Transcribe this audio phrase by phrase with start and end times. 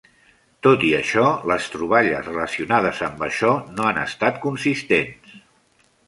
[0.67, 5.37] Tot i això, les troballes relacionades amb això no han estat consistents.